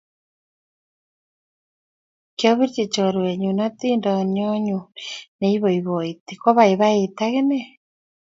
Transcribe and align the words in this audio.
Kapirchi 2.39 2.83
chorwennyu 2.93 3.49
atindyonyu 3.67 4.79
neipoipoiti 5.39 6.33
kopaipait 6.41 7.17
akine 7.25 7.59